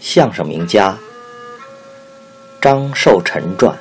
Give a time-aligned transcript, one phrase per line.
[0.00, 0.96] 相声名家
[2.60, 3.76] 张寿臣传，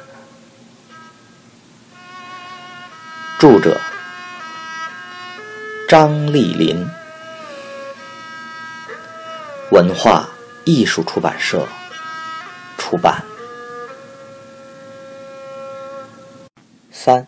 [3.39, 3.79] 著者
[5.88, 6.86] 张丽林，
[9.71, 10.27] 文化
[10.66, 11.66] 艺术出版社
[12.77, 13.23] 出版。
[16.91, 17.25] 三，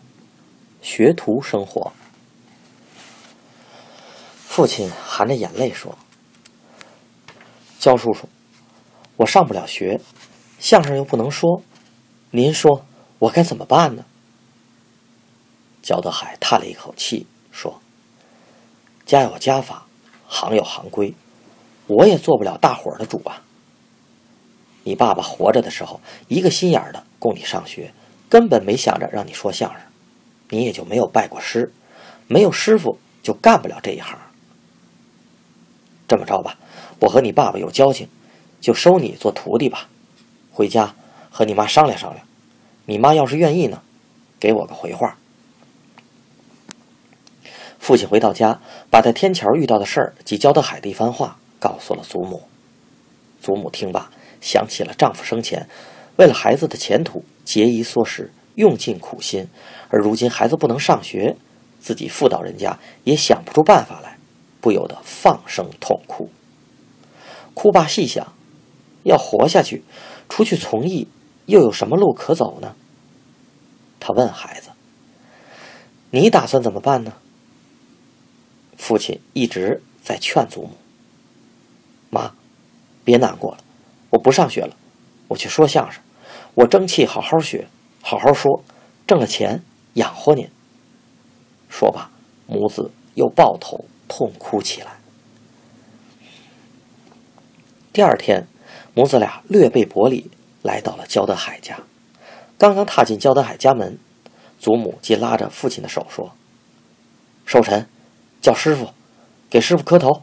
[0.82, 1.92] 学徒生活。
[4.46, 5.96] 父亲含着眼泪说
[7.78, 8.28] ：“焦叔叔。”
[9.20, 10.00] 我上不了学，
[10.58, 11.62] 相声又不能说，
[12.30, 12.86] 您说
[13.18, 14.02] 我该怎么办呢？
[15.82, 17.82] 焦德海叹了一口气说
[19.04, 19.84] ：“家有家法，
[20.26, 21.14] 行有行规，
[21.86, 23.42] 我也做不了大伙儿的主啊。
[24.84, 27.92] 你爸爸活着的时候，一个心眼的供你上学，
[28.30, 29.80] 根本没想着让你说相声，
[30.48, 31.70] 你也就没有拜过师，
[32.26, 34.18] 没有师傅就干不了这一行。
[36.08, 36.56] 这么着吧，
[37.00, 38.08] 我和你爸爸有交情。”
[38.60, 39.88] 就收你做徒弟吧，
[40.52, 40.94] 回家
[41.30, 42.26] 和你妈商量商量。
[42.84, 43.82] 你妈要是愿意呢，
[44.38, 45.16] 给我个回话。
[47.78, 52.42] 父亲回到家，把在天桥遇到的事儿及焦德海的一番话告诉了祖母。
[53.40, 55.66] 祖母听罢，想起了丈夫生前
[56.16, 59.48] 为了孩子的前途节衣缩食，用尽苦心，
[59.88, 61.36] 而如今孩子不能上学，
[61.80, 64.18] 自己妇道人家也想不出办法来，
[64.60, 66.28] 不由得放声痛哭。
[67.54, 68.32] 哭罢细想。
[69.02, 69.82] 要活下去，
[70.28, 71.08] 出去从艺，
[71.46, 72.74] 又有什么路可走呢？
[73.98, 74.70] 他问孩子
[76.10, 77.12] ：“你打算怎么办呢？”
[78.76, 80.70] 父亲一直在劝祖母
[82.10, 82.34] ：“妈，
[83.04, 83.58] 别难过了，
[84.10, 84.76] 我不上学了，
[85.28, 86.02] 我去说相声，
[86.54, 87.68] 我争气好好学，
[88.02, 88.62] 好好说，
[89.06, 89.62] 挣了钱
[89.94, 90.48] 养活您。”
[91.68, 92.10] 说罢，
[92.46, 94.98] 母子又抱头痛哭起来。
[97.92, 98.46] 第二天。
[98.92, 100.30] 母子俩略备薄礼，
[100.62, 101.78] 来到了焦德海家。
[102.58, 103.98] 刚刚踏进焦德海家门，
[104.58, 106.32] 祖母即拉着父亲的手说
[107.46, 107.88] ：“寿臣，
[108.42, 108.90] 叫师傅，
[109.48, 110.22] 给师傅磕头。”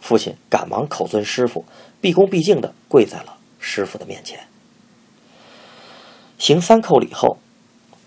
[0.00, 1.64] 父亲赶忙口尊师傅，
[2.00, 4.48] 毕恭毕敬地跪在了师傅的面前。
[6.38, 7.36] 行三叩礼后，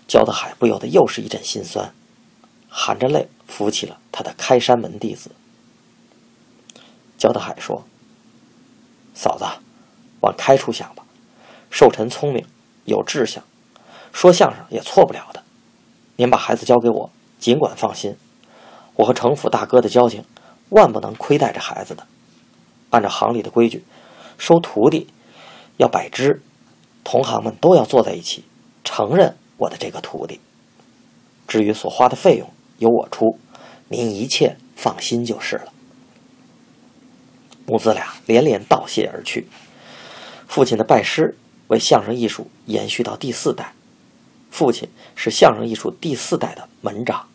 [0.08, 1.94] 焦德海不由得又是一阵心酸，
[2.68, 5.30] 含着泪扶起了他的开山门弟子。
[7.16, 7.86] 焦德海说。
[9.16, 9.46] 嫂子，
[10.20, 11.02] 往开处想吧。
[11.70, 12.44] 寿臣聪明，
[12.84, 13.42] 有志向，
[14.12, 15.42] 说相声也错不了的。
[16.16, 17.10] 您把孩子交给我，
[17.40, 18.14] 尽管放心。
[18.96, 20.22] 我和城府大哥的交情，
[20.68, 22.06] 万不能亏待这孩子的。
[22.90, 23.84] 按照行里的规矩，
[24.36, 25.08] 收徒弟
[25.78, 26.42] 要摆支，
[27.02, 28.44] 同行们都要坐在一起，
[28.84, 30.40] 承认我的这个徒弟。
[31.48, 33.38] 至于所花的费用，由我出，
[33.88, 35.72] 您一切放心就是了。
[37.66, 39.48] 母子俩连连道谢而去。
[40.46, 41.36] 父亲的拜师
[41.68, 43.72] 为相声艺术延续到第四代，
[44.50, 47.26] 父亲是相声艺术第四代的门长。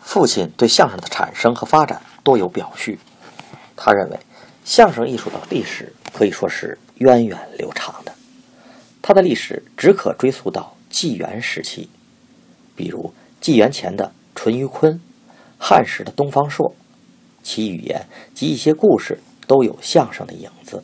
[0.00, 2.92] 父亲对相声的产生和发展多有表述。
[3.74, 4.18] 他认为，
[4.64, 8.14] 相声艺术的历史可以说是源远流长的，
[9.00, 11.88] 它的历史只可追溯到纪元时期，
[12.76, 14.98] 比如纪元前的淳于髡，
[15.58, 16.74] 汉时的东方朔。
[17.42, 20.82] 其语言及一些故事都有相声的影子。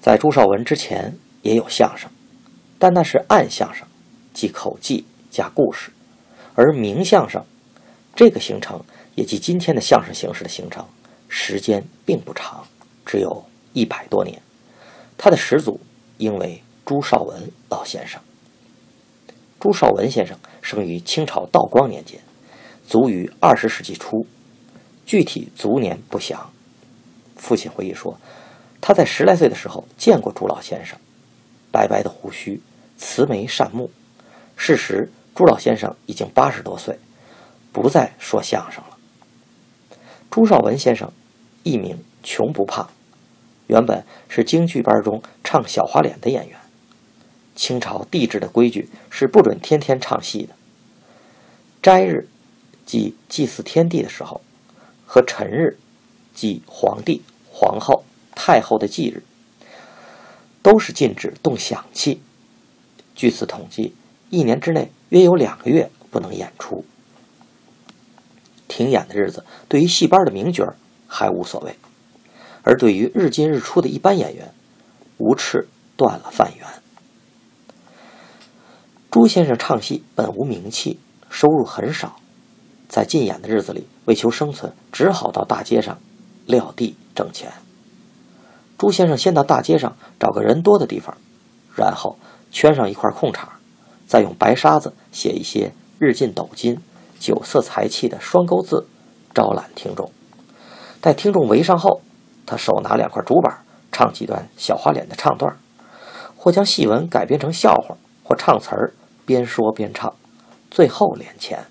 [0.00, 2.10] 在朱绍文之前也有相声，
[2.78, 3.86] 但那是暗相声，
[4.32, 5.90] 即口技加故事；
[6.54, 7.44] 而明相声
[8.14, 10.86] 这个形成，也即今天的相声形式的形成，
[11.28, 12.66] 时间并不长，
[13.04, 14.40] 只有一百多年。
[15.18, 15.80] 他的始祖
[16.18, 18.20] 应为朱绍文老先生。
[19.58, 22.20] 朱绍文先生生于清朝道光年间，
[22.86, 24.26] 卒于二十世纪初。
[25.06, 26.52] 具体卒年不详。
[27.36, 28.18] 父亲回忆说，
[28.80, 30.98] 他在十来岁的时候见过朱老先生，
[31.70, 32.60] 白白的胡须，
[32.96, 33.90] 慈眉善目。
[34.56, 36.98] 事实，朱老先生已经八十多岁，
[37.72, 38.96] 不再说相声了。
[40.30, 41.12] 朱绍文先生，
[41.62, 42.88] 艺名穷不怕，
[43.68, 46.58] 原本是京剧班中唱小花脸的演员。
[47.54, 50.54] 清朝帝制的规矩是不准天天唱戏的。
[51.82, 52.28] 斋日，
[52.84, 54.40] 即祭祀天地的时候。
[55.06, 55.78] 和辰日，
[56.34, 58.04] 即皇帝、皇后、
[58.34, 59.22] 太后的忌日，
[60.62, 62.20] 都是禁止动响器。
[63.14, 63.94] 据此统计，
[64.28, 66.84] 一年之内约有两个月不能演出。
[68.68, 70.74] 停演的日子，对于戏班的名角
[71.06, 71.76] 还无所谓，
[72.62, 74.52] 而对于日进日出的一般演员，
[75.16, 76.66] 无翅断了饭缘。
[79.10, 80.98] 朱先生唱戏本无名气，
[81.30, 82.20] 收入很少。
[82.86, 85.98] 在禁演的日子里，为求生存，只好到大街上
[86.46, 87.52] 撂地挣钱。
[88.78, 91.16] 朱先生先到大街上找个人多的地方，
[91.74, 92.18] 然后
[92.50, 93.48] 圈上一块空场，
[94.06, 96.78] 再用白沙子写一些“日进斗金
[97.18, 98.86] ”“酒色财气”的双钩字，
[99.34, 100.10] 招揽听众。
[101.00, 102.00] 待听众围上后，
[102.44, 105.56] 他手拿两块竹板，唱几段小花脸的唱段，
[106.36, 108.92] 或将戏文改编成笑话，或唱词儿，
[109.24, 110.14] 边说边唱，
[110.70, 111.64] 最后敛钱。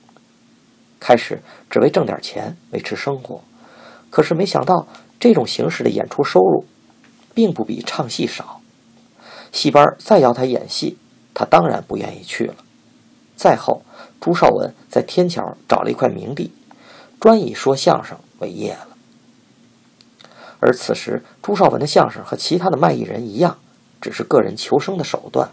[0.99, 3.41] 开始只为挣点钱维持生活，
[4.09, 4.87] 可是没想到
[5.19, 6.65] 这种形式的演出收入，
[7.33, 8.61] 并不比唱戏少。
[9.51, 10.97] 戏班再要他演戏，
[11.33, 12.55] 他当然不愿意去了。
[13.35, 13.83] 再后，
[14.19, 16.51] 朱绍文在天桥找了一块名地，
[17.19, 18.87] 专以说相声为业了。
[20.59, 23.57] 而此时，朱绍文的相声和其他的卖艺人一样，
[24.01, 25.51] 只是个人求生的手段，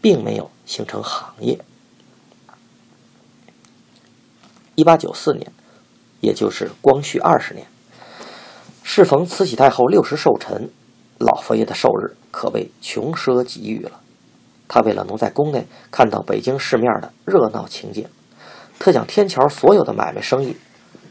[0.00, 1.60] 并没有形成行业。
[4.78, 5.50] 一八九四年，
[6.20, 7.66] 也就是光绪二十年，
[8.84, 10.70] 适逢慈禧太后六十寿辰，
[11.18, 13.98] 老佛爷的寿日可谓穷奢极欲了。
[14.68, 18.06] 他为了能在宫内看到北京市面的热闹情景，
[18.78, 20.56] 特将天桥所有的买卖生意，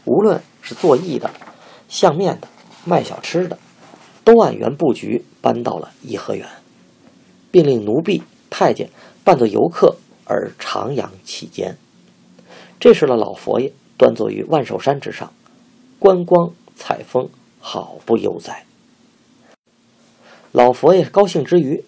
[0.06, 1.30] 无论是做艺的、
[1.90, 2.48] 相面的、
[2.86, 3.58] 卖小吃的，
[4.24, 6.48] 都按原布局搬到了颐和园，
[7.50, 8.88] 并令奴婢、太监
[9.22, 11.76] 扮作游客而徜徉其间。
[12.80, 15.32] 这时的老佛爷端坐于万寿山之上，
[15.98, 17.28] 观光采风，
[17.58, 18.64] 好不悠哉。
[20.52, 21.84] 老佛爷高兴之余，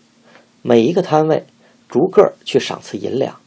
[0.63, 1.47] 每一个摊位
[1.89, 3.41] 逐个去赏赐银两，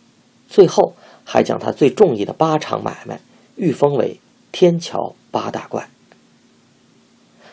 [0.48, 0.96] 最后
[1.26, 3.20] 还将他最中意的八场买卖
[3.58, 4.20] 御封为
[4.54, 5.90] 天桥八大怪。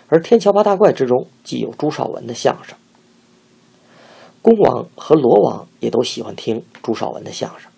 [0.08, 2.78] 而天桥八大怪之中，既有朱绍文的相声，
[4.40, 7.70] 恭王和罗王也都喜欢听朱绍文的相声。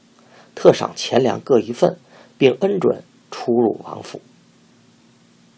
[0.54, 1.96] 特赏钱粮各一份，
[2.38, 4.20] 并恩准出入王府。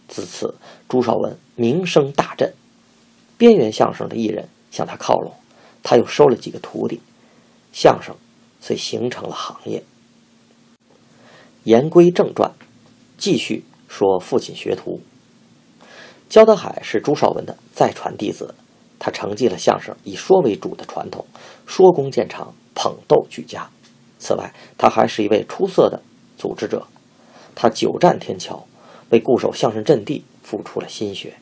[0.08, 0.55] 自此，
[0.88, 2.52] 朱绍文名声大振，
[3.37, 5.32] 边缘相声的艺人向他靠拢，
[5.82, 7.00] 他又收了几个徒弟，
[7.73, 8.14] 相声
[8.61, 9.82] 遂形成了行业。
[11.64, 12.52] 言归正传，
[13.17, 15.00] 继续说父亲学徒。
[16.29, 18.55] 焦德海是朱绍文的再传弟子，
[18.99, 21.25] 他承继了相声以说为主的传统，
[21.67, 23.70] 说功见长，捧逗俱佳。
[24.25, 26.00] 此外，他还是一位出色的
[26.38, 26.87] 组织者。
[27.55, 28.67] 他久战天桥，
[29.11, 31.35] 为固守相声阵地付出了心血。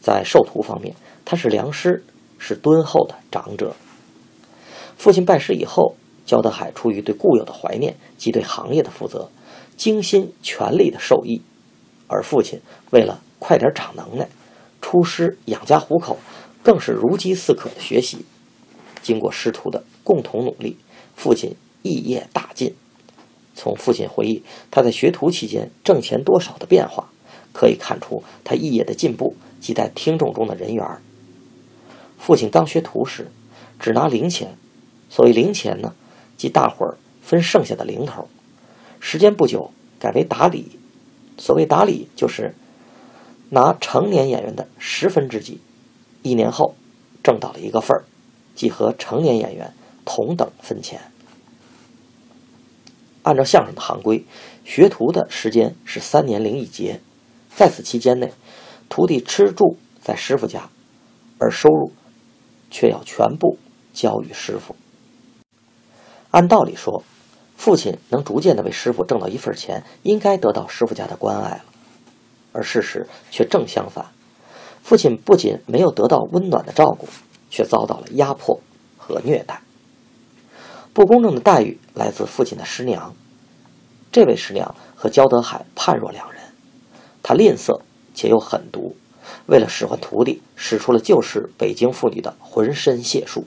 [0.00, 0.94] 在授徒方面，
[1.26, 2.02] 他是良师，
[2.38, 3.76] 是敦厚的长者。
[4.96, 9.28] 父亲拜师以后，焦德海出于对固有的怀念及对行业的负责，
[9.76, 11.42] 精心全力的授艺。
[12.06, 12.58] 而父亲
[12.90, 14.26] 为了快点长能耐，
[14.80, 16.16] 出师养家糊口，
[16.62, 18.24] 更是如饥似渴的学习。
[19.02, 20.78] 经过师徒的共同努力，
[21.14, 21.54] 父亲。
[21.82, 22.74] 艺业大进，
[23.54, 27.10] 从父亲回忆他在学徒期间挣钱多少的变化，
[27.52, 30.86] 可以看出他艺业的进步及在听众中的人缘。
[32.18, 33.30] 父亲刚学徒时，
[33.78, 34.56] 只拿零钱，
[35.08, 35.94] 所谓零钱呢，
[36.36, 38.28] 即大伙儿分剩下的零头。
[39.00, 39.70] 时间不久，
[40.00, 40.78] 改为打理，
[41.38, 42.54] 所谓打理就是
[43.50, 45.60] 拿成年演员的十分之几，
[46.22, 46.74] 一年后
[47.22, 48.04] 挣到了一个份儿，
[48.56, 49.72] 即和成年演员
[50.04, 51.00] 同等分钱。
[53.28, 54.24] 按照相声的行规，
[54.64, 57.02] 学徒的时间是三年零一节，
[57.54, 58.32] 在此期间内，
[58.88, 60.70] 徒弟吃住在师傅家，
[61.36, 61.92] 而收入
[62.70, 63.58] 却要全部
[63.92, 64.74] 交与师傅。
[66.30, 67.04] 按道理说，
[67.54, 71.64] 父亲能逐渐的为师傅挣到一份钱，应该得到师傅家的关爱了，
[72.52, 74.06] 而事实却正相反，
[74.82, 77.06] 父亲不仅没有得到温暖的照顾，
[77.50, 78.58] 却遭到了压迫
[78.96, 79.60] 和虐待。
[80.92, 83.14] 不公正的待遇来自父亲的师娘。
[84.10, 86.42] 这位师娘和焦德海判若两人，
[87.22, 87.80] 她吝啬
[88.14, 88.96] 且又狠毒，
[89.46, 93.46] 为了使唤徒弟，使出了旧时北京妇女的浑身解数。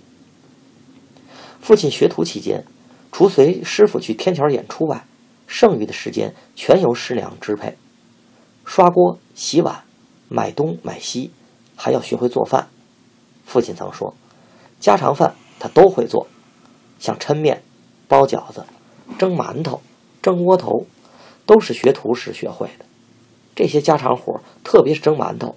[1.60, 2.64] 父亲学徒期间，
[3.12, 5.06] 除随师傅去天桥演出外，
[5.48, 7.78] 剩余的时间全由师娘支配，
[8.64, 9.84] 刷锅、洗碗、
[10.30, 11.32] 买东买西，
[11.76, 12.70] 还要学会做饭。
[13.46, 14.16] 父亲曾说，
[14.80, 16.28] 家常饭他都会做。
[17.02, 17.64] 像抻面、
[18.08, 18.64] 包饺子、
[19.18, 19.82] 蒸馒头、
[20.22, 20.86] 蒸窝头，
[21.48, 22.86] 都是学徒时学会的。
[23.56, 25.56] 这些家常活，特别是蒸馒头，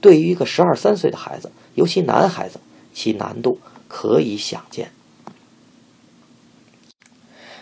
[0.00, 2.58] 对于一个十二三岁的孩子，尤其男孩子，
[2.94, 4.90] 其难度可以想见。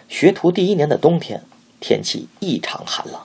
[0.08, 1.42] 学徒第一年的冬天，
[1.80, 3.20] 天气异常寒冷。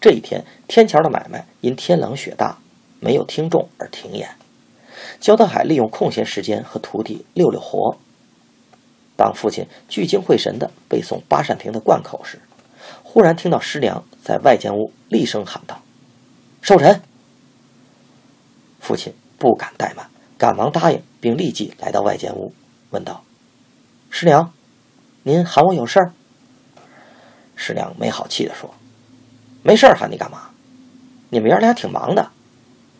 [0.00, 2.58] 这一天，天桥的买卖因天冷雪大，
[3.00, 4.30] 没有听众而停演。
[5.20, 7.98] 焦德海利用空闲时间和徒弟溜溜活。
[9.16, 12.38] 当父亲聚精会神地背诵八扇亭的贯口时，
[13.02, 15.80] 忽然听到师娘在外间屋厉声喊道
[16.60, 17.00] ：“寿辰！”
[18.78, 22.52] 父亲不敢怠慢，赶忙答应，并立即来到外间屋，
[22.90, 23.24] 问道
[24.10, 24.52] ：“师娘，
[25.22, 26.12] 您喊我有事儿？”
[27.56, 28.74] 师娘没好气地说
[29.64, 30.50] ：“没事儿喊你干嘛？
[31.30, 32.30] 你们爷俩挺忙的，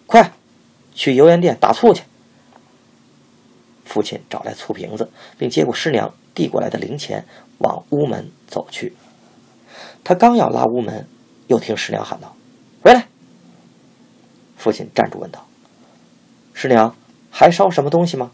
[0.07, 0.33] 快
[0.95, 2.03] 去油盐店打醋去。”
[3.87, 7.25] 父亲找来醋瓶子，并接过师娘递过来的零钱，
[7.59, 8.95] 往屋门走去。
[10.05, 11.07] 他刚要拉屋门，
[11.47, 12.37] 又听师娘喊道
[12.83, 13.07] ：“回来！”
[14.59, 15.47] 父亲站住，问道
[16.53, 16.95] ：“师娘，
[17.31, 18.33] 还烧什么东西吗？”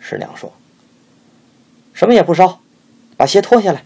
[0.00, 0.52] 师娘说
[1.94, 2.60] ：“什么也不烧，
[3.16, 3.84] 把鞋脱下来。”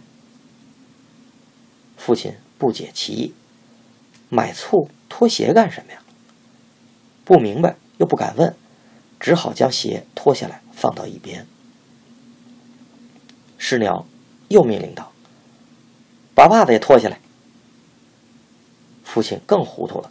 [1.98, 3.34] 父亲不解其意
[4.30, 6.00] ：“买醋脱鞋干什么呀？”
[7.24, 8.54] 不明白又不敢问。
[9.20, 11.46] 只好将鞋脱下来放到一边。
[13.58, 14.06] 师娘
[14.48, 15.12] 又命令道
[16.34, 17.20] ：“把袜子也脱下来。”
[19.04, 20.10] 父亲更糊涂了，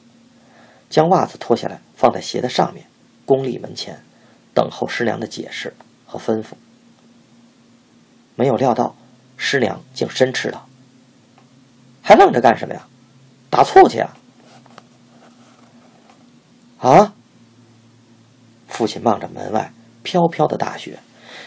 [0.89, 2.87] 将袜子脱下来放在鞋的上面，
[3.25, 4.03] 公立门前，
[4.53, 6.53] 等候师娘的解释和吩咐。
[8.35, 8.95] 没有料到，
[9.37, 10.67] 师娘竟申斥道
[12.01, 12.87] ：“还愣着干什么呀？
[13.49, 14.17] 打醋去啊！”
[16.79, 17.13] 啊！
[18.73, 20.97] 父亲望着门外飘飘的大雪，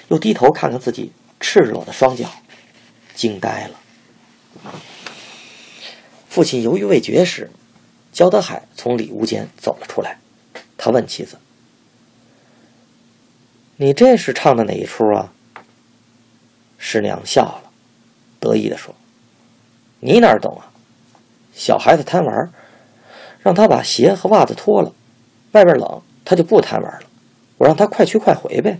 [0.06, 2.30] 又低头看看自己赤裸的双脚，
[3.16, 4.72] 惊呆了。
[6.28, 7.50] 父亲犹豫未决时，
[8.12, 10.18] 焦德海从里屋间走了出来。
[10.78, 11.36] 他问妻子
[13.76, 15.32] ：“你这是唱的哪一出啊？”
[16.78, 17.70] 师娘笑了，
[18.38, 18.94] 得意地说
[19.98, 20.70] ：“你哪懂啊？
[21.52, 22.52] 小孩子贪玩，
[23.40, 24.92] 让他把鞋和袜子脱了，
[25.52, 27.00] 外边冷，他就不贪玩了。”
[27.58, 28.78] 我让他快去快回呗。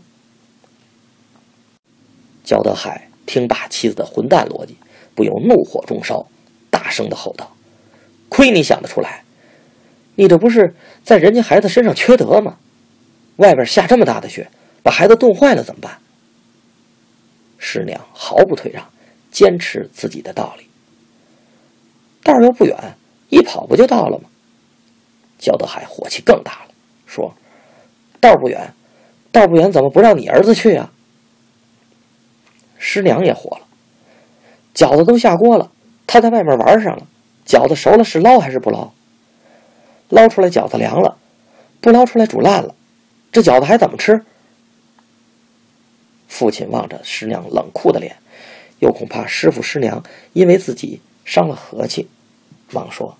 [2.45, 4.77] 焦德海听罢妻子的混蛋逻辑，
[5.15, 6.27] 不由怒火中烧，
[6.71, 7.57] 大声的吼道
[8.29, 9.25] ：“亏你想得出来！
[10.15, 12.59] 你这不是在人家孩子身上缺德吗？
[13.37, 14.49] 外边下这么大的雪，
[14.83, 15.99] 把孩子冻坏了怎么办？”
[17.59, 18.89] 师娘毫不退让，
[19.33, 20.69] 坚持自己的道理。
[22.23, 22.97] 道又不远，
[23.31, 24.29] 一跑不就到了吗？
[25.39, 26.75] 焦德海火气更大了，
[27.07, 27.35] 说。
[28.27, 28.75] 道不远，
[29.31, 30.91] 道不远，怎么不让你儿子去啊？
[32.77, 33.67] 师娘也火了，
[34.75, 35.71] 饺子都下锅了，
[36.09, 37.07] 他在外面玩上了，
[37.47, 38.93] 饺子熟了是捞还是不捞？
[40.09, 41.17] 捞出来饺子凉了，
[41.81, 42.75] 不捞出来煮烂了，
[43.31, 44.25] 这饺子还怎么吃？
[46.27, 48.17] 父亲望着师娘冷酷的脸，
[48.81, 50.03] 又恐怕师傅师娘
[50.33, 52.09] 因为自己伤了和气，
[52.73, 53.17] 忙说：“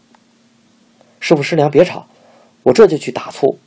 [1.21, 2.07] 师傅师娘别吵，
[2.65, 3.59] 我这就去打醋。”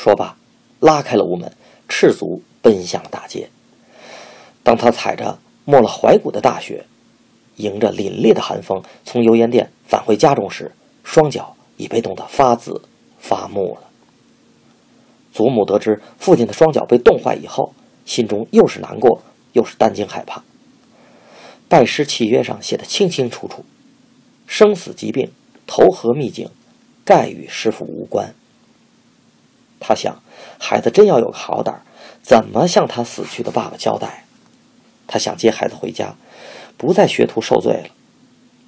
[0.00, 0.36] 说罢，
[0.78, 1.52] 拉开了屋门，
[1.88, 3.50] 赤足奔向了大街。
[4.62, 6.86] 当他踩着没了踝骨的大雪，
[7.56, 10.70] 迎着凛冽的寒风从油盐店返回家中时，
[11.02, 12.80] 双脚已被冻得发紫
[13.18, 13.88] 发木了。
[15.32, 17.74] 祖母得知父亲的双脚被冻坏以后，
[18.06, 19.20] 心中又是难过
[19.52, 20.44] 又是担惊害怕。
[21.68, 23.64] 拜师契约上写的清清楚楚：
[24.46, 25.32] 生死疾病、
[25.66, 26.48] 投河秘境，
[27.04, 28.32] 概与师傅无关。
[29.80, 30.22] 他想，
[30.58, 31.82] 孩子真要有个好胆
[32.22, 34.24] 怎么向他死去的爸爸交代？
[35.06, 36.16] 他想接孩子回家，
[36.76, 37.88] 不再学徒受罪了。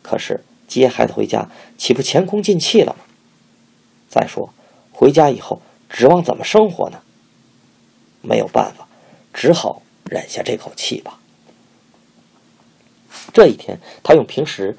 [0.02, 3.04] 可是接孩子回家，岂不前功尽弃了吗？
[4.08, 4.52] 再说，
[4.92, 7.02] 回家以后指望怎么生活呢？
[8.22, 8.88] 没有办法，
[9.34, 11.20] 只好忍下这口气吧。
[13.32, 14.76] 这一天，他用平时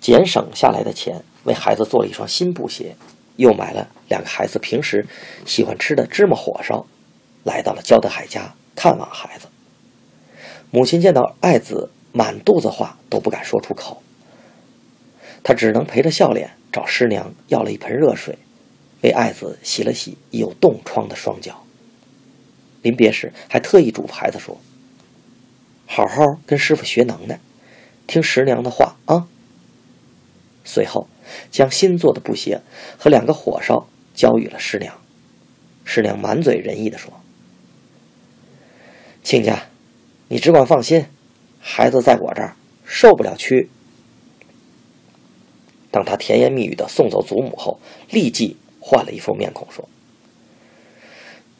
[0.00, 2.96] 俭省下来的钱，为孩子做了一双新布鞋。
[3.36, 5.06] 又买了两个孩子平时
[5.46, 6.86] 喜欢吃的芝麻火烧，
[7.44, 9.48] 来到了焦德海家看望孩子。
[10.70, 14.02] 母亲见到爱子满肚子话都不敢说出口，
[15.42, 18.38] 他只能陪着笑脸找师娘要了一盆热水，
[19.02, 21.64] 为爱子洗了洗有冻疮的双脚。
[22.82, 24.58] 临别时还特意嘱咐孩子说
[25.86, 27.38] ：“好好跟师傅学能耐，
[28.06, 29.26] 听师娘的话啊。”
[30.64, 31.08] 随后。
[31.50, 32.60] 将新做的布鞋
[32.98, 34.94] 和两个火烧交予了师娘。
[35.84, 37.12] 师娘满嘴仁义地说
[39.24, 39.64] ：“亲家，
[40.28, 41.06] 你只管放心，
[41.60, 43.68] 孩子在我这儿受不了屈。”
[45.90, 49.88] 当他甜言蜜语的送走祖母后，立即换了一副面孔说：“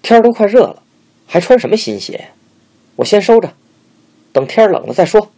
[0.00, 0.82] 天儿都快热了，
[1.26, 2.30] 还穿什么新鞋？
[2.96, 3.52] 我先收着，
[4.32, 5.32] 等天冷了再说。”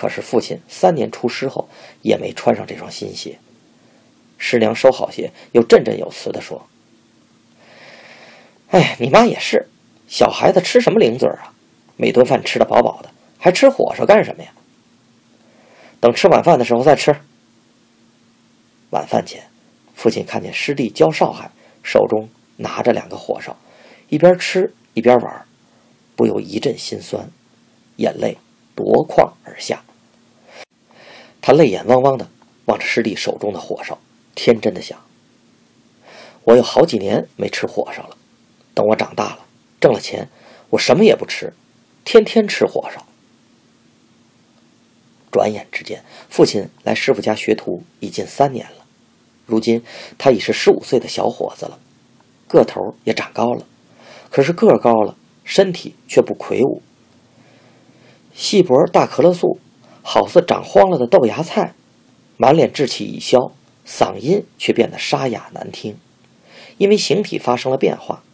[0.00, 1.68] 可是父亲三年出师后
[2.00, 3.38] 也没穿上这双新鞋。
[4.38, 6.66] 师娘收好鞋，又振振有词地说
[8.72, 9.68] ：“哎，你妈也是，
[10.08, 11.52] 小孩子吃什么零嘴啊？
[11.98, 14.50] 每顿饭吃得饱饱的，还吃火烧干什么呀？
[16.00, 17.14] 等吃晚饭的时候再吃。”
[18.88, 19.50] 晚饭前，
[19.94, 21.50] 父亲看见师弟焦少海
[21.82, 22.26] 手中
[22.56, 23.54] 拿着两个火烧，
[24.08, 25.44] 一边吃一边玩，
[26.16, 27.28] 不由一阵心酸，
[27.96, 28.38] 眼泪
[28.74, 29.84] 夺眶而下。
[31.42, 32.28] 他泪眼汪汪的
[32.66, 33.98] 望着师弟手中的火烧，
[34.34, 34.98] 天真的想：
[36.44, 38.16] 我有好几年没吃火烧了，
[38.74, 39.40] 等我长大了，
[39.80, 40.28] 挣了钱，
[40.70, 41.52] 我什么也不吃，
[42.04, 43.06] 天天吃火烧。
[45.30, 48.84] 转眼之间，父亲来师傅家学徒已近三年了。
[49.46, 49.82] 如今
[50.18, 51.78] 他已是十五岁的小伙子了，
[52.48, 53.64] 个头也长高了。
[54.28, 56.82] 可是个高了，身体却不魁梧，
[58.32, 59.58] 细脖大可乐素，
[60.12, 61.72] 好似长荒了的豆芽菜，
[62.36, 63.52] 满脸稚气已消，
[63.86, 65.96] 嗓音却变得沙哑难听。
[66.78, 68.24] 因为形体发生了变化，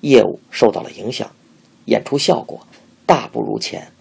[0.00, 1.30] 业务受到了影响，
[1.84, 2.66] 演出效果
[3.06, 3.92] 大不如前。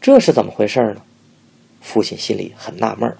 [0.00, 1.02] 这是怎么回事呢？
[1.82, 3.14] 父亲心里很纳闷。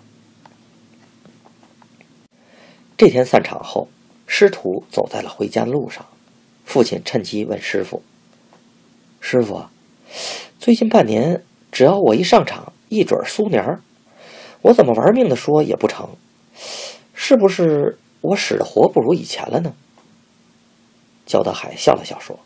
[2.97, 3.89] 这天散场后，
[4.27, 6.07] 师徒走在了回家的路上，
[6.65, 8.03] 父亲趁机问师傅
[9.21, 9.67] ：“师傅，
[10.59, 13.81] 最近半年，只要我一上场，一准苏年儿，
[14.61, 16.11] 我怎么玩命的说也不成？
[17.15, 19.73] 是不是我使的活不如以前了呢？”
[21.25, 22.39] 焦德海笑了笑说：“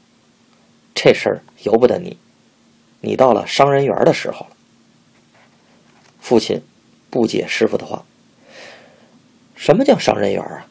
[0.95, 2.19] 这事儿由不得你，
[3.01, 4.57] 你到了伤人缘的时候了。”
[6.21, 6.63] 父亲
[7.09, 8.05] 不解师傅的话
[9.57, 10.67] ：“什么叫伤人缘啊？”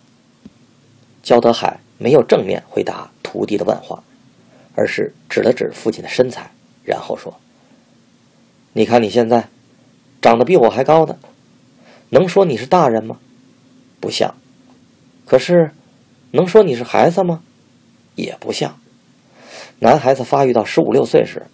[1.24, 4.04] 焦德海没有正面回答徒弟的问话，
[4.76, 6.52] 而是指了指父亲的身材，
[6.84, 7.40] 然后说
[8.74, 9.48] ：“你看你现在
[10.24, 11.18] 长得比我还高呢，
[12.12, 13.18] 能说你是大人吗？
[14.00, 14.34] 不像。
[15.26, 15.72] 可是
[16.32, 17.42] 能说你是孩子吗？
[18.16, 18.80] 也不像。
[19.80, 21.48] 男孩子发育到十五六岁时，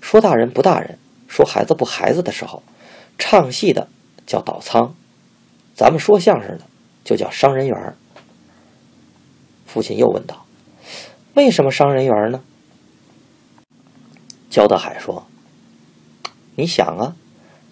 [0.00, 2.62] 说大人不大人，说孩子不孩子的时候。”
[3.18, 3.88] 唱戏的
[4.26, 4.94] 叫倒仓，
[5.76, 6.64] 咱们说相声的
[7.04, 7.94] 就叫伤人缘。
[9.66, 10.46] 父亲又问道
[11.34, 12.42] ：“为什么伤人缘呢？”
[14.48, 15.26] 焦德海说
[16.56, 17.14] ：“你想啊，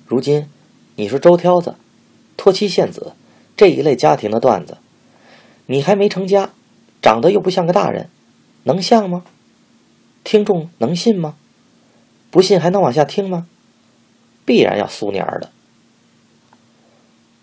[0.06, 0.48] 如今
[0.96, 1.74] 你说周挑子、
[2.36, 3.14] 托妻献子
[3.56, 4.78] 这一类家庭的段子，
[5.66, 6.50] 你还没成家，
[7.00, 8.08] 长得又不像个大人，
[8.64, 9.24] 能像吗？
[10.24, 11.36] 听众能信吗？
[12.30, 13.46] 不信还能往下听吗？”
[14.44, 15.50] 必然要苏年儿的。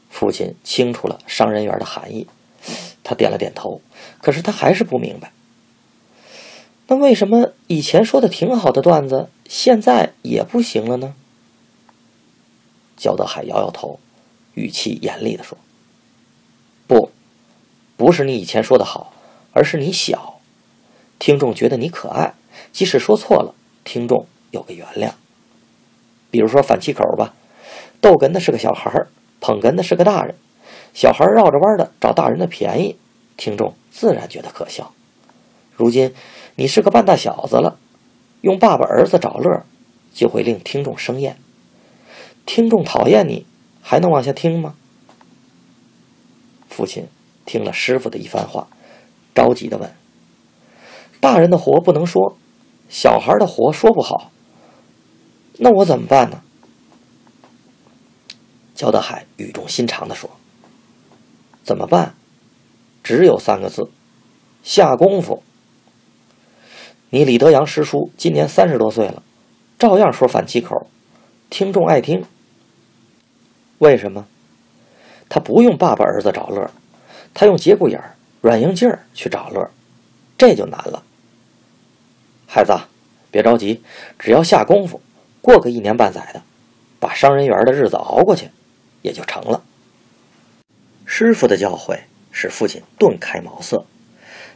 [0.10, 2.28] 父亲清楚了伤人缘的含义，
[3.04, 3.82] 他点了点头。
[4.22, 5.32] 可是他还是不明白，
[6.88, 11.13] 那为什么以前说的挺好的段子，现在也不行了呢？
[13.00, 13.98] 焦德海摇摇头，
[14.54, 15.58] 语气严厉的说
[16.86, 17.10] ：“不，
[17.96, 19.14] 不是你以前说的好，
[19.54, 20.40] 而是你小，
[21.18, 22.34] 听众觉得你可爱，
[22.74, 25.14] 即使说错了，听众有个原谅。”
[26.30, 27.34] 比如说反气口吧，
[28.02, 29.08] 逗哏的是个小孩儿，
[29.40, 30.36] 捧哏的是个大人，
[30.94, 32.98] 小孩绕着弯的找大人的便宜，
[33.38, 34.94] 听众自然觉得可笑。
[35.74, 36.14] 如今
[36.56, 37.80] 你是个半大小子了，
[38.42, 39.64] 用爸爸儿子找乐，
[40.14, 41.38] 就会令听众生厌。
[42.52, 43.46] 听众讨厌你，
[43.80, 44.74] 还能往下听吗？
[46.68, 47.08] 父亲
[47.46, 48.68] 听了师傅的一番话，
[49.36, 49.94] 着急的问
[51.22, 52.36] ：“大人的活不能说，
[52.90, 54.32] 小孩的活说不好。”
[55.62, 56.42] 那我怎么办呢？
[58.74, 60.32] 焦德海语重心长的说
[61.64, 62.16] ：“怎么办？
[63.04, 63.92] 只有三个字：
[64.64, 65.44] 下功夫。
[67.12, 69.22] 你李德阳师叔今年三十多岁了，
[69.78, 70.88] 照样说反气口，
[71.52, 72.26] 听众爱听。
[73.80, 74.28] 为什么？
[75.28, 76.72] 他不用爸爸儿子找乐，
[77.34, 78.02] 他用节骨眼、
[78.42, 79.70] 软硬劲儿去找乐，
[80.38, 81.04] 这就难了。
[82.48, 82.74] 孩子，
[83.30, 83.84] 别着急，
[84.18, 85.02] 只要下功夫。”
[85.42, 86.44] 过个一年半载的，
[87.00, 88.50] 把伤人缘的日子熬过去，
[89.02, 89.63] 也就成了。
[91.06, 93.86] 师傅的教诲使父亲顿开茅塞，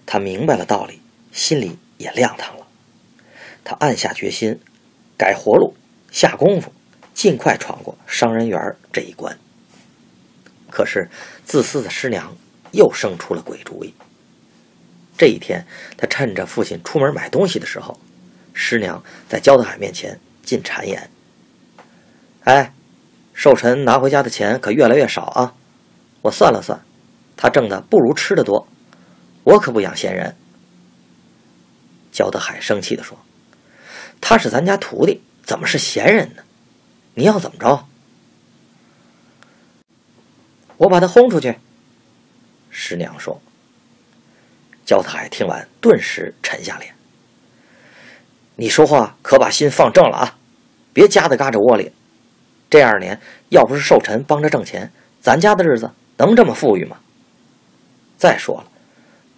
[0.06, 2.68] 他明白了道理，心里也亮堂了。
[3.64, 4.60] 他暗下决心，
[5.18, 5.74] 改活路，
[6.12, 6.74] 下功夫，
[7.14, 8.60] 尽快闯过伤人缘
[8.92, 9.38] 这一关。
[10.70, 11.10] 可是
[11.46, 12.36] 自私的师娘
[12.72, 13.94] 又生出了鬼主意。
[15.18, 15.66] 这一天，
[15.98, 18.00] 他趁着父亲出门买东西的时候，
[18.54, 20.20] 师娘在焦德海面前。
[20.46, 21.10] 进谗言
[22.44, 22.74] ：“哎，
[23.34, 25.56] 寿辰拿回家的钱可越来越少啊！
[26.22, 26.84] 我算了算，
[27.38, 28.68] 他挣的不如吃的多，
[29.46, 30.36] 我可不养闲人。”
[32.12, 33.18] 焦德海生气的说
[34.20, 36.44] ：“他是咱家徒弟，怎么是闲人呢？
[37.16, 37.86] 你要怎么着？
[40.78, 41.58] 我把他轰出去。”
[42.70, 43.42] 师娘说。
[44.86, 46.94] 焦德海听完，顿时沉下脸。
[48.58, 50.38] 你说话可把心放正了啊，
[50.92, 51.94] 别夹在嘎着窝里。
[52.70, 56.98] 这二年要不是寿辰帮着挣钱，咱家的日子能这么富裕吗？
[58.18, 58.68] 再说了，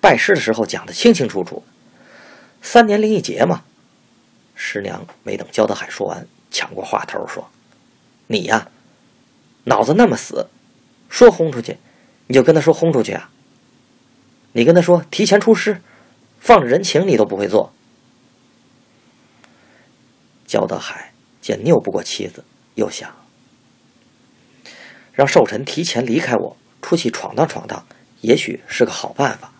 [0.01, 1.63] 拜师的时候讲的清清楚楚，
[2.61, 3.63] 三年零一劫嘛。
[4.55, 7.47] 师娘没等焦德海说完，抢过话头说
[8.27, 8.69] ：“你呀，
[9.65, 10.47] 脑子那么死，
[11.09, 11.77] 说轰出去，
[12.27, 13.29] 你就跟他说轰出去啊。
[14.53, 15.81] 你跟他说提前出师，
[16.39, 17.69] 放着人情你都不会做。”
[20.47, 21.11] 焦德海
[21.41, 22.43] 见拗不过妻子，
[22.75, 23.13] 又想
[25.11, 27.85] 让寿辰提前离开我，出去闯荡闯荡，
[28.21, 29.51] 也许是个好办法。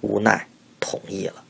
[0.00, 0.46] 无奈
[0.80, 1.44] 同意了。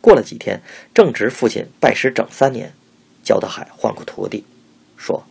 [0.00, 2.74] 过了几天，正值父亲拜师整三年，
[3.22, 4.44] 焦德海换过徒弟，
[5.04, 5.22] 说：“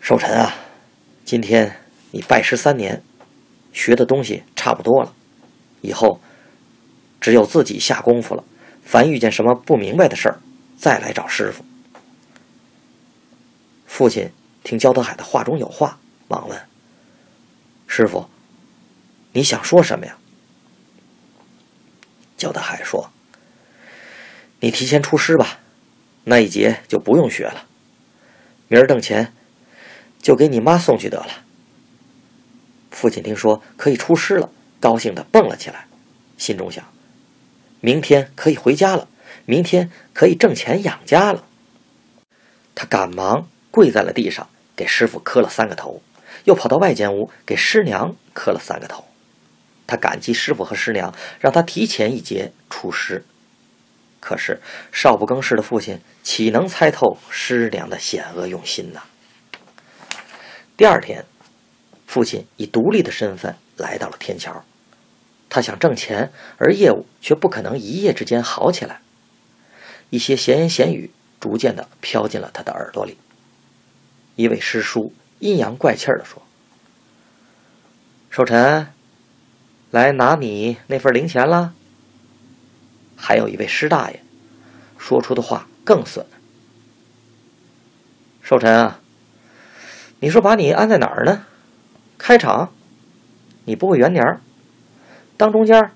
[0.00, 0.54] 寿辰啊，
[1.24, 1.80] 今天
[2.12, 3.02] 你拜师三年，
[3.72, 5.12] 学的东西差不多了，
[5.80, 6.20] 以后
[7.20, 8.44] 只有自己下功夫了。
[8.84, 10.38] 凡遇见什么不明白的事儿，
[10.78, 11.64] 再来找师傅。”
[13.84, 14.30] 父亲
[14.62, 15.98] 听焦德海的话中有话，
[16.28, 16.56] 忙问
[17.88, 18.28] ：“师傅，
[19.32, 20.16] 你想说什么呀？”
[22.38, 23.10] 焦德海说
[24.60, 25.58] ：“你提前出师吧，
[26.28, 27.66] 那一节就不用学了。
[28.66, 29.32] 明儿挣钱，
[30.20, 31.44] 就给你妈送去得了。”
[32.90, 35.86] 父亲听说可以出师了，高兴的蹦了起来，
[36.36, 36.84] 心中想：
[37.80, 39.06] 明天可以回家了，
[39.44, 41.44] 明天可以挣钱养家了。
[42.74, 46.02] 他赶忙跪在了地上，给师傅磕了三个头，
[46.44, 49.04] 又跑到外间屋给师娘磕了三个头。
[49.86, 53.24] 他感激师傅和师娘，让他提前一节出师。
[54.26, 54.60] 可是
[54.90, 59.00] 少不更事的父亲岂能猜透师娘的险恶用心呢？
[60.76, 61.24] 第二天，
[62.08, 64.64] 父亲以独立的身份来到了天桥。
[65.48, 69.00] 他想挣钱，而业务却不可能一夜之间好起来。
[70.10, 73.16] 一些闲言闲语逐渐的飘进了他的耳朵里。
[74.34, 76.42] 一位师叔阴阳怪气的说
[78.28, 78.88] ：“寿辰。”
[79.92, 81.72] 来拿你那份零钱了。
[83.16, 84.20] 还有一位师大爷，
[84.98, 86.24] 说出的话更损。
[88.42, 89.00] 寿辰啊，
[90.20, 91.46] 你说把你安在哪儿呢？
[92.18, 92.72] 开场，
[93.64, 94.40] 你不会圆年儿；
[95.36, 95.90] 当中间，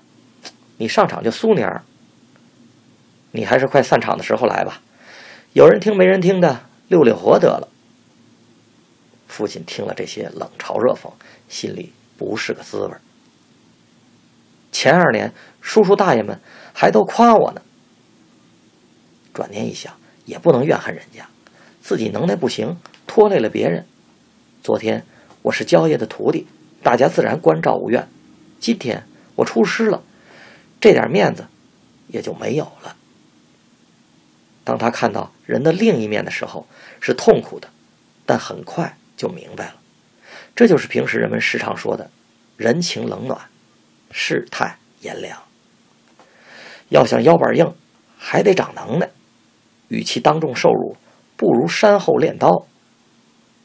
[0.77, 1.83] 你上场就苏年儿。
[3.31, 4.81] 你还是快散场的时候来吧，
[5.53, 7.69] 有人听没人听的，溜溜活得了。
[9.27, 11.09] 父亲听了这些冷嘲热讽，
[11.47, 12.99] 心里不是个滋味儿。
[14.71, 16.39] 前二年，叔叔大爷们
[16.73, 17.61] 还都夸我呢。
[19.33, 19.93] 转念一想，
[20.25, 21.27] 也不能怨恨人家，
[21.81, 23.85] 自己能耐不行，拖累了别人。
[24.63, 25.05] 昨天
[25.41, 26.47] 我是焦爷的徒弟，
[26.83, 28.07] 大家自然关照无怨。
[28.59, 29.03] 今天
[29.35, 30.03] 我出师了，
[30.79, 31.47] 这点面子
[32.07, 32.95] 也就没有了。
[34.63, 36.67] 当他看到人的另一面的时候，
[36.99, 37.69] 是痛苦的，
[38.25, 39.75] 但很快就明白了，
[40.55, 42.09] 这就是平时人们时常说的
[42.57, 43.41] 人情冷暖。
[44.11, 45.41] 世态炎凉，
[46.89, 47.73] 要想腰板硬，
[48.17, 49.09] 还得长能耐。
[49.87, 50.95] 与其当众受辱，
[51.35, 52.65] 不如山后练刀。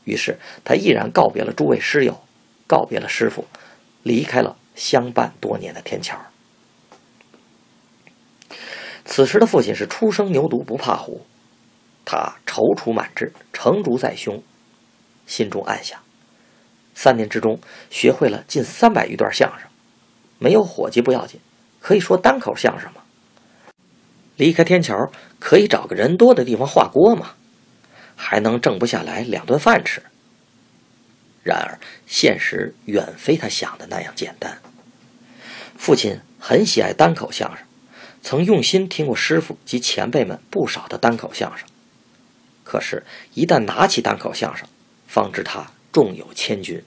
[0.04, 2.22] 于是他毅然告别了诸位师友，
[2.66, 3.46] 告别了师傅，
[4.02, 6.18] 离开了相伴多年的天桥。
[9.04, 11.24] 此时的父亲是初生牛犊不怕虎，
[12.04, 14.42] 他踌躇满志，成竹在胸，
[15.26, 16.00] 心中暗想：
[16.94, 19.65] 三年之中，学会了近三百余段相声。
[20.38, 21.40] 没有伙计不要紧，
[21.80, 23.02] 可以说单口相声吗？
[24.36, 27.32] 离开天桥，可以找个人多的地方画锅吗？
[28.14, 30.02] 还能挣不下来两顿饭吃。
[31.42, 34.58] 然而现实远非他想的那样简单。
[35.76, 37.64] 父亲很喜爱单口相声，
[38.22, 41.66] 曾用心听过师傅及前辈们不少的单口相声。
[42.64, 44.66] 可是，一旦拿起单口相声，
[45.06, 46.82] 方知他重有千钧，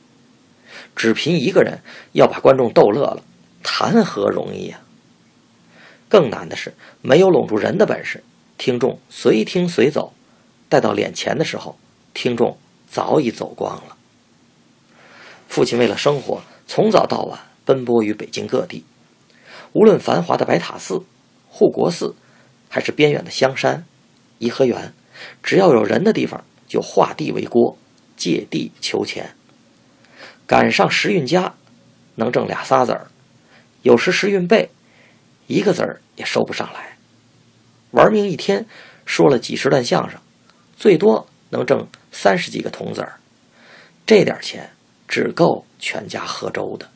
[0.96, 1.80] 只凭一个人
[2.12, 3.24] 要把观众逗乐了。
[3.64, 4.82] 谈何容易呀！
[6.08, 8.24] 更难的是没有拢住人的本事，
[8.58, 10.14] 听众随听随走，
[10.68, 11.78] 待到脸前的时候，
[12.14, 12.58] 听众
[12.90, 13.96] 早已走光了。
[15.48, 18.86] 父亲为了生活，从早到晚奔波于北京各地，
[19.74, 21.04] 无论繁华的白塔寺、
[21.48, 22.16] 护国寺，
[22.70, 23.86] 还是边远的香山、
[24.40, 24.94] 颐和园，
[25.44, 27.78] 只要有人的地方，就画地为锅，
[28.16, 29.36] 借地求钱。
[30.48, 31.54] 赶上时运佳，
[32.16, 33.12] 能挣俩仨子儿。
[33.82, 34.70] 有时时运背，
[35.48, 36.98] 一个子儿也收不上来。
[37.92, 38.66] 玩命一天，
[39.06, 40.20] 说了几十段相声，
[40.78, 43.20] 最多能挣三十几个铜子儿。
[44.06, 44.72] 这点钱
[45.08, 46.90] 只够全家喝粥的。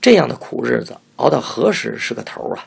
[0.00, 2.66] 这样的苦日子熬到何时是个头啊？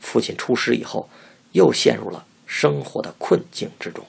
[0.00, 1.10] 父亲出师以后，
[1.52, 4.06] 又陷入了生活的困境之中。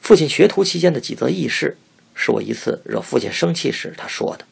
[0.00, 1.78] 父亲学徒期间的几则轶事，
[2.14, 4.44] 是我一次惹父亲生气时他说的。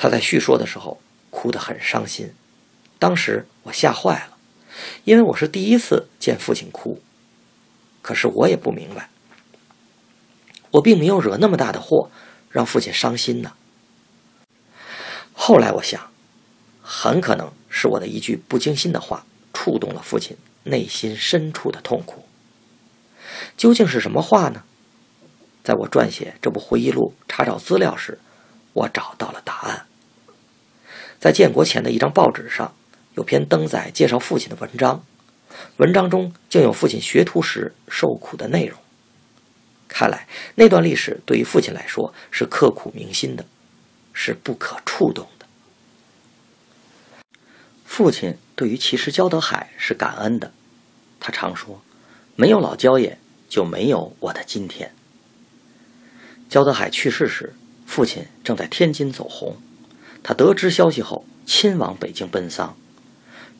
[0.00, 2.32] 他在叙说的时候哭得很伤心，
[3.00, 4.36] 当时我吓坏了，
[5.02, 7.02] 因为我是第一次见父亲哭。
[8.00, 9.10] 可是我也不明白，
[10.70, 12.10] 我并没有惹那么大的祸，
[12.48, 13.54] 让父亲伤心呢。
[15.32, 16.10] 后来我想，
[16.80, 22.24] 很可能是我的一句不经心的话触动了父亲内心深处的痛苦。
[23.56, 24.62] 究竟是什么话呢？
[25.64, 28.20] 在我撰写这部回忆录、查找资料时，
[28.72, 29.87] 我找到了答案。
[31.18, 32.74] 在建国前的一张报纸上，
[33.14, 35.04] 有篇登载介绍父亲的文章，
[35.78, 38.78] 文章中竟有父亲学徒时受苦的内容。
[39.88, 43.44] 看来那段历史对于父亲来说是刻骨铭心的，
[44.12, 45.46] 是不可触动的。
[47.84, 50.52] 父亲对于其实焦德海是感恩的，
[51.18, 51.82] 他常说
[52.36, 54.94] ：“没有老焦爷，就没有我的今天。”
[56.48, 57.54] 焦德海去世时，
[57.86, 59.56] 父亲正在天津走红。
[60.28, 62.76] 他得知消息后，亲往北京奔丧，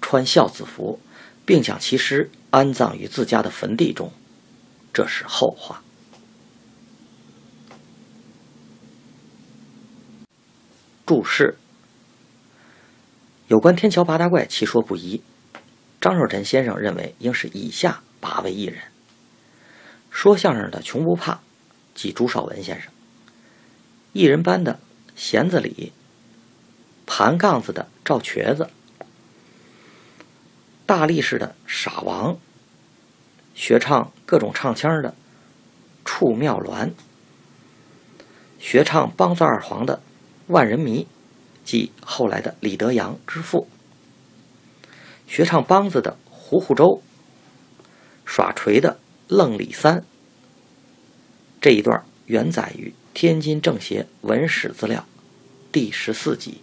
[0.02, 1.00] 穿孝子服，
[1.46, 4.12] 并将其尸安葬于自家的坟地中。
[4.92, 5.82] 这是后话。
[11.06, 11.56] 注释：
[13.46, 15.22] 有关天桥八大怪，其说不一。
[16.02, 18.82] 张寿臣先生认为，应是以下八位艺人：
[20.10, 21.40] 说相声的穷不怕，
[21.94, 22.90] 即朱绍文先生；
[24.12, 24.78] 艺人班的
[25.16, 25.94] 弦子李。
[27.20, 28.70] 盘杠子的赵瘸子，
[30.86, 32.38] 大力士的傻王，
[33.56, 35.16] 学唱各种唱腔的
[36.04, 36.92] 处妙鸾，
[38.60, 40.00] 学唱梆子二黄的
[40.46, 41.08] 万人迷，
[41.64, 43.66] 即后来的李德阳之父，
[45.26, 47.02] 学唱梆子的胡胡周，
[48.24, 50.04] 耍锤的愣李三。
[51.60, 55.04] 这一段原载于天津政协文史资料
[55.72, 56.60] 第十四集。